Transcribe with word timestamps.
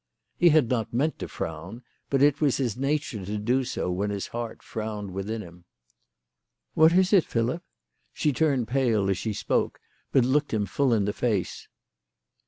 He 0.35 0.49
had 0.49 0.67
not 0.67 0.91
meant 0.95 1.19
to 1.19 1.27
frown, 1.27 1.83
but 2.09 2.23
it 2.23 2.41
was 2.41 2.57
his 2.57 2.75
nature 2.75 3.23
to 3.23 3.37
do 3.37 3.63
so 3.63 3.91
when 3.91 4.09
his 4.09 4.25
heart 4.29 4.63
frowned 4.63 5.11
within 5.11 5.43
him. 5.43 5.65
"What 6.73 6.93
is 6.93 7.13
it, 7.13 7.23
Philip?" 7.23 7.61
She 8.11 8.33
turned 8.33 8.67
pale 8.67 9.11
as 9.11 9.19
she 9.19 9.33
spoke, 9.33 9.79
but 10.11 10.25
looked 10.25 10.55
him 10.55 10.65
full 10.65 10.91
in 10.91 11.05
the 11.05 11.13
face. 11.13 11.67